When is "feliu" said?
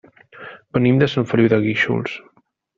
1.33-1.53